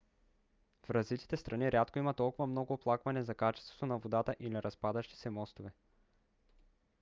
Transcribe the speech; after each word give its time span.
в 0.85 0.89
развитите 0.89 1.37
страни 1.37 1.71
рядко 1.71 1.99
има 1.99 2.13
толкова 2.13 2.47
много 2.47 2.73
оплаквания 2.73 3.23
за 3.23 3.35
качеството 3.35 3.85
на 3.85 3.97
водата 3.97 4.35
или 4.39 4.63
разпадащи 4.63 5.15
се 5.17 5.29
мостове 5.29 5.71